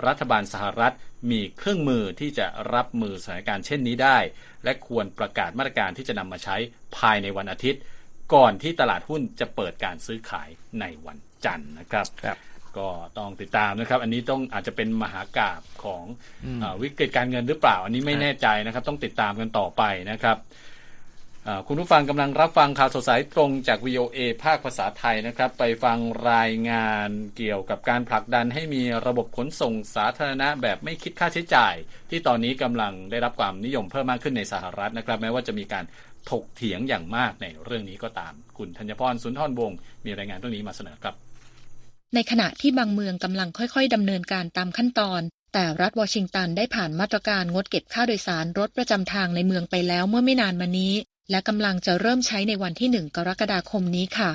[0.06, 0.94] รัฐบาลสหรัฐ
[1.30, 4.18] มีเครื่องมือที่จะรับมือสถานการณ์เช่นนี้ได้
[4.64, 6.56] และควรประกาศมาตรการที่จะนำมาใช้
[6.96, 7.80] ภายในวันอาทิตย์
[8.34, 10.48] ก่อนที่ตลาดหุ้นจะเปิดการซื้อขาย
[10.80, 12.38] ในวันจันทร์นะครับรบ
[12.78, 12.88] ก็
[13.18, 16.04] ต้องติดตามนะครับ อันนี้ต้องอาจจะเป็นมหากราบของ
[16.62, 20.38] อวิกฤตการเงินหรือเปล่า อันนี้ไม่แน่ใจนะครับ ต้องติดตามกันต่อไปนะครับ
[21.66, 25.98] คุณผู้ฟังกำลังรับฟังข่าวสดสายตรงจาก VOA ภาคภาษาไทยนะครับ ไปฟัง
[26.32, 31.74] รายงานเกี่ยวกับการผลักดันให้มีระบบขนส่งสาธารณะแบบไม่คิดค่าใช้จ่าย
[32.10, 35.84] ที่ตอนนี้กำลังได้รับความนิยมเพิ่มมากขึ้นในสหรัฐนะครับ แม้ว่าจะมีการ
[36.30, 41.14] ถกเถียงอย่างมากในเรื่องนี้ก็ตาม คุณธัญพรสุนทรวงศ์มีรายงานเรื่องนี้มาเสนอครับ
[42.14, 45.20] ในขณะที่บางเมืองกำลังค่อย ๆดำเนินการตามขั้นตอน
[45.52, 50.94] แต่รัฐวอชิงตันได้ผ่านมาตรการงดเก็บค่าโดยสารรถประจำทางในเมืองไปแล้วเมื่อไม่นานมานี้
[51.30, 54.30] และกำลังจะเริ่มใช้ในวันที่หนึ่งกรกฎาคมนี้ค่ะ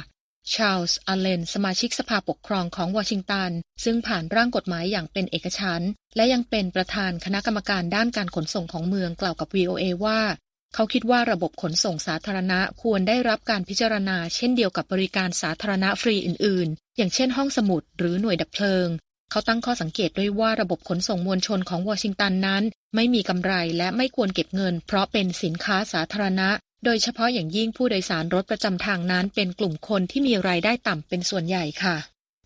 [0.53, 3.51] ชาลส์อเลน สมาชิกสภาปกครองของวอชิงตัน
[3.83, 10.19] ซึ่งผ่านร่างกฎหมายอย่างเป็นเอกฉันท์และยังเป็นประธานคณะกรรมการด้านการขนส่งของเมืองกล่าวกับ VOA ว่า
[10.77, 18.88] เขาคิดว่าระบบขนส่งสาธารณะควรได้รับการพิจารณาเช่นเดียวกับบริการสาธารณะฟรีอื่น ๆ อย่างเช่นห้องสมุดหรือหน่วยดับเพลิง
[19.31, 22.63] เขาตั้งข้อสังเกตด้วยว่าระบบขนส่งมวลชนของวอชิงตันนั้น
[22.95, 26.49] ไม่มีกำไรและไม่ควรเก็บเงิน เพราะเป็นสินค้าสาธารณะ
[26.85, 31.95] โดยเฉพาะอย่างยิ่งผู้โดยสารรถประจำทางนั้น เป็นกลุ่มคนที่มีรายได้ต่ำเป็นส่วนใหญ่ค่ะ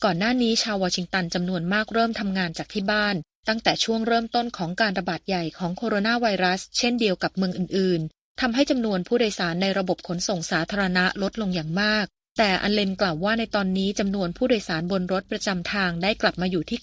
[0.03, 3.15] ก่อนหน้านี้ชาววอชิงตันจำนวนมากเริ่มทำงานจากที่บ้าน
[3.47, 8.01] ตั้งแต่ช่วงเริ่มต้นของการระบาดใหญ่ของโคโรนาไวรัส เช่นเดียวกับเมืองอื่น
[8.43, 12.05] ทำให้จำนวนผู้โดยสารในระบบขนส่งสาธารณะลดลงอย่างมาก
[12.37, 16.79] แต่อันเลนกล่าวว่าในตอนนี้จำนวนผู้โดยสารบนรถประจำทางได้กลับมาอยู่ที่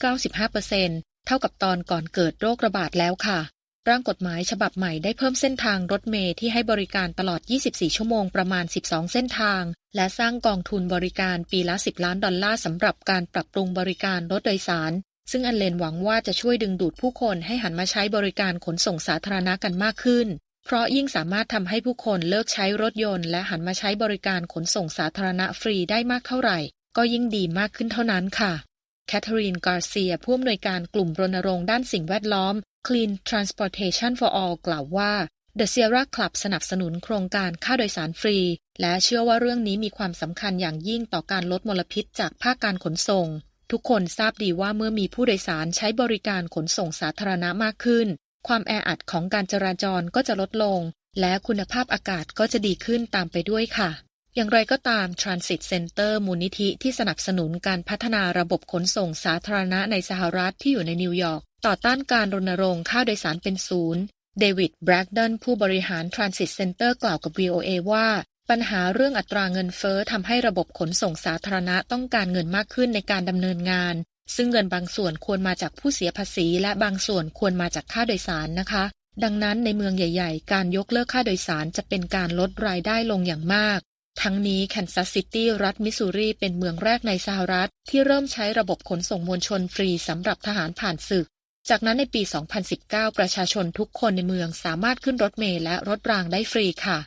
[0.61, 3.41] 95%เท่ากับตอนก่อนเกิดโรคระบาดแล้วค่ะ
[3.89, 9.63] ร่างกฎหมายฉบับใหม่ได้เพิ่มเส้นทางรถเมล์ที่ให้บริการตลอด 24 ชั่วโมงประมาณ 12 เส้นทาง
[9.97, 14.93] และสร้างกองทุนบริการปีละ 10 ล้านดอลลาร์สำหรับการปรับปรุงบริการรถโดยสาร
[15.31, 20.29] ซึ่งอันเลนหวังว่าจะช่วยดึงดูดผู้คนให้หันมาใช้บริการขนส่งสาธารณะกันมากขึ้น
[20.69, 26.59] เพราะยิ่งสามารถทำให้ผู้คนเลิกใช้รถยนต์ และหันมาใช้บริการขนส่งสาธารณะฟรีได้มากเท่าไหร่
[26.97, 28.53] ก็ยิ่งดีมากขึ้นเท่านั้นค่ะ
[29.07, 32.55] แคทเธอรีน การ์เซีย ผู้อำนวยการกลุ่มรณรงค์ด้านสิ่งแวดล้อม
[32.87, 35.13] Clean Transportation for All กล่าวว่า
[35.59, 38.39] The Sierra Club สนับสนุนโครงการค่าโดยสารฟรี
[38.81, 43.27] และเชื่อว่าเรื่องนี้มีความสำคัญอย่างยิ่งต่อการลดมลพิษจากภาคการขนส่ง
[43.71, 48.09] ทุกคนทราบดีว่าเมื่อมีผู้โดยสารใช้บริการขนส่งสาธารณะมากขึ้น
[48.47, 50.81] ความแออัดของการจราจรก็จะลดลง
[51.21, 53.91] และคุณภาพอากาศก็จะดีขึ้นตามไปด้วยค่ะ
[54.35, 64.03] อย่างไรก็ตาม Transit Center มูลนิธิที่สนับสนุนการพัฒนาระบบขนส่งสาธารณะในสหรัฐที่อยู่ในนิวยอร์กต่อต้านการรณรงค์ค่าโดยสารเป็นศูนย์
[64.41, 68.09] เดวิดแบรกดันผู้บริหาร Transit Center กล่าวกับ VOA ว่า
[68.51, 73.95] ปัญหาเรื่องอัตราเงินเฟอ้อทำให้ระบบขนส่งสาธารณะต้องการเงินมากขึ้นในการดำเนินงาน
[74.35, 78.85] ซึ่งเงินบางส่วนควรมาจากผู้เสียภาษีและบางส่วนควรมาจากค่าโดยสารนะคะ
[79.25, 83.81] ดังนั้นในเมืองใหญ่ๆ การยกเลิกค่าโดยสารจะเป็นการลดรายได้ลงอย่างมาก
[84.23, 91.27] ทั้งนี้แคนซัสซิตี้รัฐมิสซูรีเป็นเมืองแรกในสหรัฐ ที่เริ่มใช้ระบบขนส่งมวลชนฟรีสำหรับทหารผ่านศึก
[91.69, 92.23] จากนั้นในปี
[92.71, 96.99] 2019 ประชาชนทุกคนในเมืองสามารถขึ้นรถเมล์และรถรางได้ฟรีค่ะ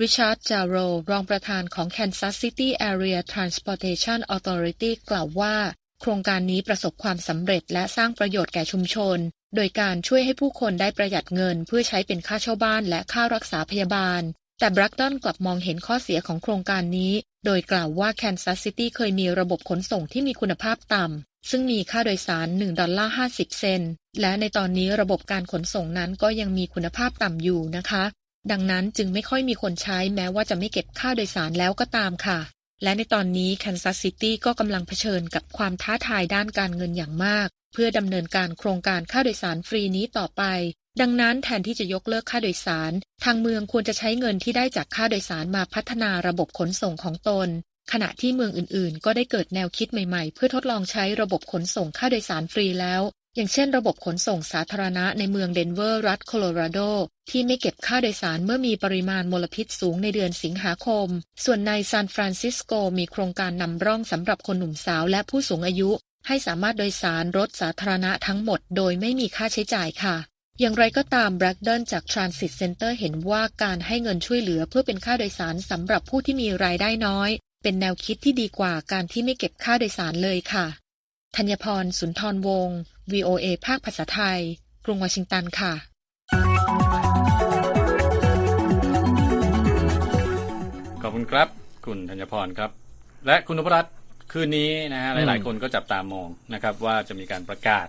[0.00, 0.76] ริชาร์ด จาโร
[1.10, 5.56] รองประธานของ Kansas City Area Transportation Authority กล่าวว่า
[6.00, 9.18] โครงการนี้ประสบความสำเร็จและสร้างประโยชน์แก่ชุมชน
[9.54, 14.22] โดยการช่วยให้ผู้คนได้ประหยัดเงินเพื่อใช้เป็นค่าเช่าบ้านและค่ารักษาพยาบาล
[14.58, 17.12] แต่บรักตันกลับมองเห็นข้อเสียของโครงการนี้
[17.44, 23.82] โดยกล่าวว่า Kansas City เคยมีระบบขนส่งที่มีคุณภาพต่ำ ซึ่งมีค่าโดยสาร 1 ดอลลาร์ 50 เซน
[24.20, 28.04] และในตอนนี้ระบบการขนส่งนั้นก็ยังมีคุณภาพต่ำอยู่นะคะ
[28.50, 32.38] ดังนั้นจึงไม่ค่อยมีคนใช้แม้ว่าจะไม่เก็บค่าโดยสารแล้วก็ตามค่ะ
[32.82, 40.42] และในตอนนี้ Kansas City ก็กำลังเผชิญกับความท้าทายด้านการเงินอย่างมาก เพื่อดำเนินการโครงการค่าโดยสารฟรีนี้ต่อไป
[41.00, 42.92] ดังนั้นแทนที่จะยกเลิกค่าโดยสาร
[43.24, 47.48] ทางเมืองควรจะใช้เงินที่ได้จากค่าโดยสารมาพัฒนาระบบขนส่งของตน
[47.92, 53.02] ขณะที่เมืองอื่นๆ ก็ได้เกิดแนวคิดใหม่ๆ เพื่อทดลองใช้ระบบขนส่งค่าโดยสารฟรีแล้ว
[53.36, 56.80] อย่างเช่นระบบขนส่งสาธารณะในเมืองเดนเวอร์รัฐโคโลราโด
[57.30, 61.08] ที่ไม่เก็บค่าโดยสารเมื่อมีปริมาณมลพิษสูงในเดือนสิงหาคม
[61.44, 65.90] ส่วนในซานฟรานซิสโกมีโครงการนำร่องสำหรับคนหนุ่มสาวและผู้สูงอายุ
[66.26, 70.16] ให้สามารถโดยสารรถสาธารณะทั้งหมดโดยไม่มีค่าใช้จ่ายค่ะ
[70.60, 77.30] อย่างไรก็ตามแบล็กเดิลจาก Transit Center เห็นว่าการให้เงินช่วยเหลือเพื่อเป็นค่าโดยสารสำหรับผู้ที่มีรายได้น้อย
[77.62, 80.66] เป็นแนวคิดที่ดีกว่าการที่ไม่เก็บค่าโดยสารเลยค่ะ
[81.36, 82.78] ธัญพรสุนทรวงศ์
[83.12, 84.40] VOA ภาคภาษาไทย
[84.84, 85.72] กรุงวอชิงตันค่ะ
[91.02, 91.48] ขอบคุณครับ
[91.86, 92.70] คุณธัญพรครับ
[93.26, 93.94] และคุณนพรัตน์
[94.32, 97.86] คืนนี้นะฮะหลาย ๆ คนก็จับตามองนะครับ ว่าจะมีการประกาศ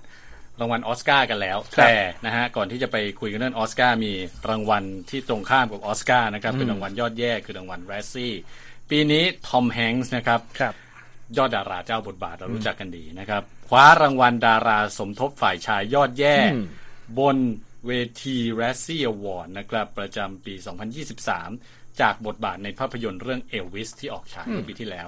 [0.59, 4.13] รางวัลออสการ์กันแล้วครับแต่นะฮะก่อนที่จะไปคุยกันเรื่องออสการ์มี
[4.49, 8.33] รางวัลที่ตรงข้ามกับออสการ์นะครับเป็นรางวัลยอดแย่คือรางวัล Razzie
[8.89, 10.73] ปีนี้ทอมแฮงส์นะครับครับ
[11.37, 16.65] ยอดดาราเจ้าบทบาทเรารู้จักกันดีนะครับ คว้ารางวัลดาราสมทบฝ่ายชายยอดแย่อืม
[17.19, 17.37] บน
[17.87, 17.91] เว
[18.23, 20.53] ที Razzie Award นะครับ ประจำปี
[21.27, 25.07] 2023 จากบทบาทในภาพยนตร์เรื่องเอลวิสที่ออกฉายเมื่อปีที่แล้ว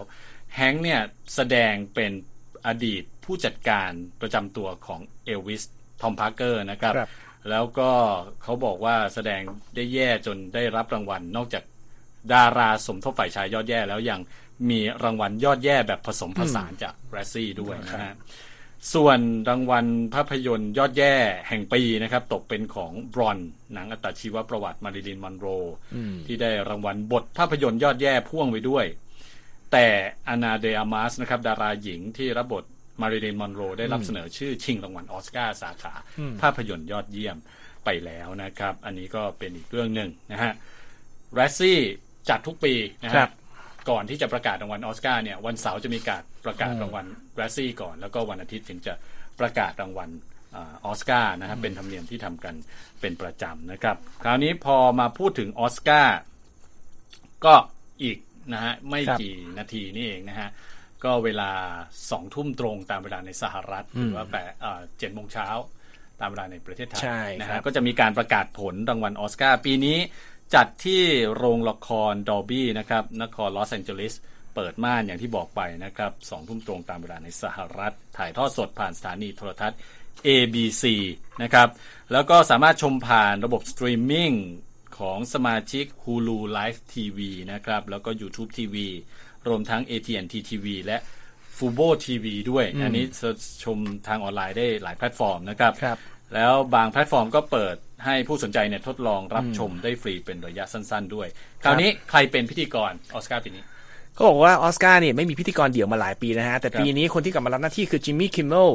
[0.55, 1.01] แฮงค์เนี่ย
[1.35, 2.11] แสดงเป็น
[2.67, 3.89] อดีตผู้จัดการ
[4.21, 5.63] ประจำตัวของเอลวิส
[6.01, 7.09] ทอมพาร์เกอร์นะครับครับ
[7.49, 7.91] แล้วก็
[8.43, 9.41] เขาบอกว่าแสดง
[9.75, 11.63] ได้แย่จนได้รับรางวัลนอกจาก
[12.33, 14.21] ดาราสมทบฝ่ายชายยอดแย่แล้วยัง
[14.69, 18.15] มีรางวัลยอดแย่แบบผสมผสานจาก Razzie ด้วยนะฮะ
[18.93, 19.19] ส่วน
[19.49, 21.15] รางวัลภาพยนตร์ยอดแย่
[21.47, 23.37] แห่งปีนะครับ ตกเป็นของบรอน
[23.73, 25.45] หนังอัตชีวประวัติมาริลินมอนโร
[26.25, 28.85] ที่ได้รางวัลบทภาพยนตร์ยอดแย่พ่วงไว้ด้วย
[29.71, 29.87] แต่
[30.27, 32.65] อานาเดอามาสนะครับ ดาราหญิงที่รับบท
[33.01, 35.93] มาริลินมอนโร ได้รับเสนอชื่อชิงรางวัลออสการ์สาขา
[36.41, 37.37] ภาพยนตร์ยอดเยี่ยม
[37.85, 40.53] ไปแล้วนะครับ อันนี้ก็เป็นอีกเรื่องหนึ่งนะฮะ
[41.33, 41.79] แรซซี่
[42.29, 43.31] จัดทุกปีนะครัฮะบ
[43.89, 48.93] ก่อนที่จะประกาศรางวัลออสการ์เนี่ยวันเสาร์จะมีการประกาศรางวัลRazzie ก่อน แล้วก็วันอาทิตย์ถึงจะ
[49.39, 50.09] ประกาศรางวัล
[50.55, 52.55] อาออสการ์นะครับเป็นธรรมเนียมที่ทำกัน
[53.01, 56.19] เป็นประจำนะครับ คราวนี้พอมาพูดถึงออสการ์
[57.45, 57.55] ก็
[58.03, 58.17] อีก
[58.53, 60.49] นะฮะไม่ครับกี่นาทีนี่เองนะฮะ
[61.03, 61.51] ก็เวลา
[62.11, 64.51] สองทุ่มตรงตามเวลาในสหรัฐหรือว่าแปด
[64.99, 65.47] เจ็ดโมงเช้า
[66.19, 69.97] ตามเวลาในประเทศไทยใช่นะฮะครับก็จะมีการประกาศผลรางวัลออสการ์ปีนี้
[70.55, 71.03] จัดที่
[71.35, 74.13] โรงละครดอลบี้นะครับนครลอสแองเจลิส
[74.55, 79.79] เปิดม่านอย่างที่บอกไปนะครับสองทุ่มตรงตามเวลาในสหรัฐ ถ่ายทอดสดผ่านสถานีโทรทัศน์
[80.27, 80.83] ABC
[81.43, 81.67] นะครับ
[82.11, 84.31] แล้วก็สามารถชมผ่านระบบสตรีมมิ่ง
[84.99, 87.19] ของสมาชิก Hulu Live TV
[87.51, 88.75] นะครับ แล้วก็ YouTube TV
[89.47, 90.97] รวมทั้ง AT&T TV และ
[91.57, 93.05] Fubo TV ด้วย อันนี้
[93.63, 95.97] ชมทางออนไลน์ได้หลายแพลตฟอร์มนะครับครับ
[96.35, 101.27] แล้วบางแพลตฟอร์มก็เปิดให้ผู้สนใจเนี่ยทดลองรับชมได้ฟรีเป็นระยะสั้น ๆ ด้วย
[101.63, 103.65] คราวนี้ใครเป็นพิธีกรออสการ์ปีนี้
[104.17, 108.69] ก็บอกว่าออสการ์เนี่ยไม่มีพิธีกรเดี่ยวมาหลายปีนะฮะ แต่ครับปีนี้คนที่กลับมารับหน้าที่คือจิมมี่คิมเมล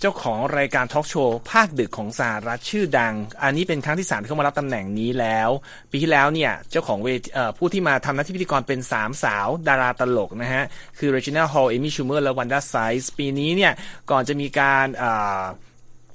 [0.00, 5.50] เจ้าของรายการทอล์กโชว์ภาคดึกของสหรัฐชื่อดัง อันนี้เป็นครั้งที่สามที่เขามารับตำแหน่งนี้แล้ว
[5.90, 10.64] ปีที่แล้วเนี่ย เจ้าของเวทีเอ่อผู้ที่มาทำหน้าที่พิธีกรเป็นสามสาวดาราตลกนะฮะ
[10.98, 13.72] คือ Regina Hall Amy Schumer และ Wanda Sykes ปีนี้เนี่ย
[14.10, 15.42] ก่อนจะมีการเอ่อ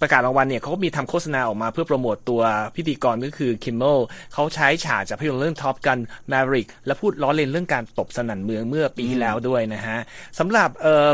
[0.02, 2.42] ประกาศรางวัลเนี่ยเขาก็มีทำโฆษณาออกมาเพื่อโปรโมตตัว
[2.76, 4.00] พิธีกรก็คือคิมเมล
[4.34, 5.98] เขาใช้ฉากจากภาพยนตร์เรื่อง Top Gun
[6.32, 9.98] Maverick และพูดล้อเล่นเรื่องการตบสนั่นเมืองเมื่อปีที่แล้วด้วยนะฮะ
[10.40, 11.12] สำหรับเอ่อ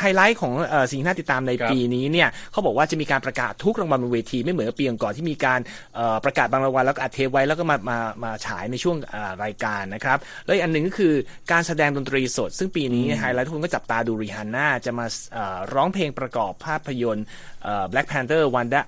[0.00, 5.60] ไฮไลท์ของเออสิ่งที่น่าติดตามในครับปีนี้เนี่ยเขาบอกว่าจะมีการประกาศทุกรางวัลบนเวทีไม่เหมือนกับปีก่อนๆที่มีการ
[5.96, 11.14] เอ่อประกาศบางรางวัลแล้วก็อัดเทปไว้แล้วก็มามามาฉายในช่วงเอ่อรายการนะครับแล้วอีกอันหนึ่งก็คือ
[11.52, 17.26] การแสดงดนตรีสด ซึ่งปีนี้ไฮไลท์ทุกคนก็จับตาดูริฮันน่าจะมาเอ่อร้องเพลงประกอบภาพยนตร์
[17.64, 18.80] เอ่อ Black Panther Wakanda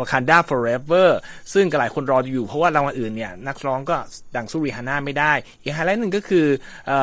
[0.00, 1.08] Wakanda Forever
[1.54, 3.96] ซึ่งก็หลายคนรออยู่เพราะว่ารางวัลอื่นเนี่ยนักร้องก็
[4.36, 6.46] ดังสู้ริฮันน่าไม่ได้อีกไฮไลท์หนึ่งก็คือ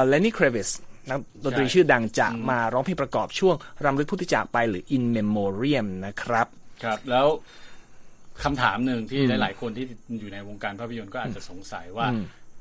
[0.08, 0.70] เลนนี่คร v i s
[1.10, 6.48] นักดนตรีใช่ชื่อดังจะมาร้องเพลงประกอบช่วงรำลึกผู้ที่จากไปหรือ In Memoriam นะครับ
[6.84, 7.28] ครับแล้ว
[8.44, 9.86] คำถามหนึ่งที่หลาย ๆ คนที่
[10.20, 12.08] อยู่ในวงการภาพยนตร์ก็อาจจะสงสัยว่า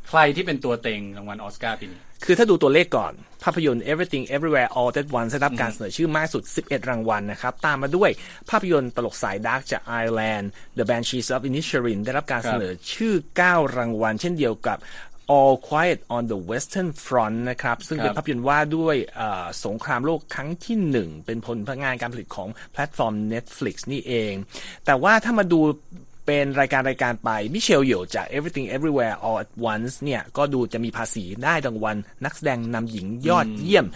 [0.08, 3.12] ใครที่เป็นตัวเต็งรางวัลออสการ์ปีนี้ คือถ้าดูตัวเลขก่อน
[3.44, 8.10] ภาพยนตร์ Everything Everywhere All at Once ได้รับการเสนอชื่อมากสุด 11 รางวัลนะครับ ตามมาด้วย
[8.50, 13.14] ภาพยนตร์ตลกสาย dark จากไอร์แลนด์ The Banshees of Inisherin ได้รับการเสนอชื่อ
[13.46, 14.78] 9 รางวัล เช่นเดียวกับ
[15.34, 24.32] All Quiet on the Western Front นะครับ ซึ่งเป็นครับภาพยนตร์ว่าด้วยเอ่อสงครามโลกครั้งที่หนึ่ง เป็นผลงานการผลิตของแพลตฟอร์ม Netflix นี่เอง
[24.86, 25.60] แต่ว่าถ้ามาดู
[26.26, 33.86] เป็นรายการรายการไป มิเชลโยจาก Everything Everywhere All at Once เนี่ย ก็ดูจะมีภาษีได้รางวัลนักแสดงนำหญิงยอดเยี่ยม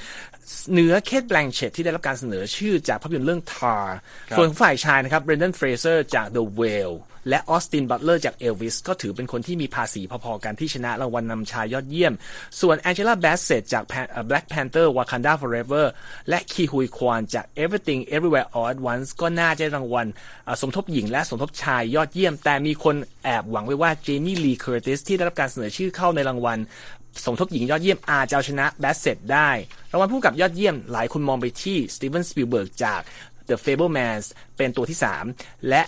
[0.73, 3.87] เหนือเคทแบลงเชตที่ได้รับการเสนอชื่อจากภาพยนตร์เรื่อง Tar
[4.29, 6.97] ครับส่วนฝ่ายชายนะครับเบรนด a นเฟรเซอร์จาก The Whale
[7.29, 12.13] และออสตินบัตเลอร์จาก Elvis ก็ถือเป็นคนที่มีภาษีพอๆกันที่ชนะรางวัลนำชายยอดเยี่ยม
[12.61, 15.87] ส่วนแองเจล่าแบสเซตจาก Pan- เอ่อ Black Panther Wakanda Forever
[16.29, 20.07] และคีฮุยควานจาก Everything Everywhere All at Once ก็น่าจะรางวัล
[20.61, 26.59] สมทบหญิงและสมทบชายยอดเยี่ยม แต่มีคนแอบหวังไว้ว่าเจมี่ลีเคอร์ติสที่ได้รับการเสนอชื่อเข้าในรางวัล
[27.25, 29.51] สมทบหญิงยอดเยี่ยมอาจจะเอาชนะแบสเซตได้
[29.93, 33.01] รางวัลผู้กำกับยอดเยี่ยมหลายคนมองไปที่สตีเวนสปิลเบิร์กจาก
[33.49, 34.25] The Fabelmans
[34.57, 34.99] เป็นตัวที่
[35.33, 35.83] 3 และ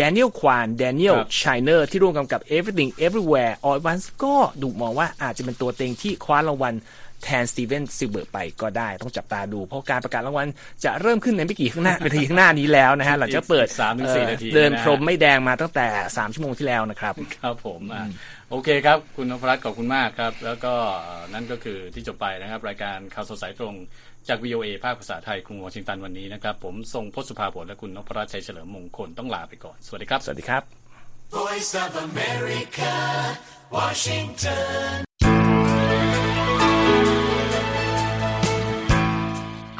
[0.00, 6.74] Daniel Kwan Daniel ครับ Scheinert ที่ร่วมกำกับ Everything Everywhere All at Once ก็ดูมองว่าอาจจะเป็นตัวเต็งที่คว้ารางวัล
[7.22, 10.46] แทนสตีเวนสปิลเบิร์กไปก็ได้ต้องจับตาดู เพราะการประกาศรางวัล
[10.84, 18.04] จะเริ่มขึ้นในไม่กี่ข้างหน้านาทีข้างหน้านี้แล้วนะฮะหลังจากเปิดอีกสามถึงสี่นาทีเอ่อเดินนะฮะพรมไม่แดงมาตั้งแต่ 3 ชั่วโมงที่แล้วนะครับ ครับผมอะ
[18.50, 23.74] โอเคครับ คุณนพรัตน์ขอบคุณมากครับ แล้วก็เอ่อนั่นก็คือที่จบไปนะครับ รายการข่าวสดสายตรง
[24.28, 30.62] จาก VOA ภาคภาษาไทยกรุงวอชิงตันวันนี้นะครับผมทรงพจน์สุภาผลและคุณนพรัตน์ชัยเฉลิมมงคลต้องลาไปก่อน สวัสดีครับ สวัสดีครับ
[31.36, 32.94] Voice of America,
[33.76, 34.94] Washington.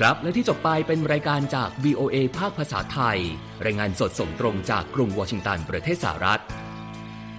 [0.00, 3.18] ครับและที่จบไปเป็นรายการจาก VOA ภาคภาษาไทย
[3.64, 6.42] รายงานสดส่งตรงจากกรุงวอชิงตันประเทศสหรัฐ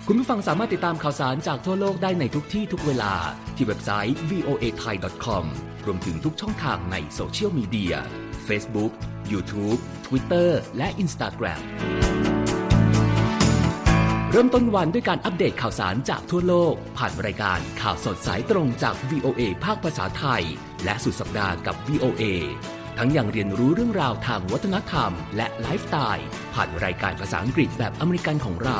[0.08, 3.14] คุณผู้ฟังสามารถติดตามข่าวสารจากทั่วโลกได้ในทุกที่ทุกเวลา
[3.56, 5.46] ที่เว็บไซต์ voa thai com
[5.86, 7.96] รวมถึงทุกช่องทางในโซเชียลมีเดีย
[8.48, 8.92] Facebook
[9.32, 11.62] YouTube Twitter และ Instagram
[14.32, 20.44] เริ่มต้นวันด้วยการอัปเดตข่าวสารจากทั่วโลก ผ่านรายการข่าวสดสายตรงจาก VOA ภาคภาษาไทย
[20.84, 22.24] และสุดสัปดาห์กับ VOA
[22.98, 28.80] ทั้งยังเรียนรู้เรื่องราวทางวัฒนธรรม และไลฟ์สไตล์ผ่านรายการภาษาอังกฤษแบบอเมริกันของเรา